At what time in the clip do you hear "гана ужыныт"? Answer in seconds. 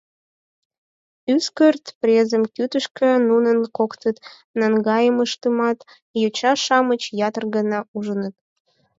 7.55-8.35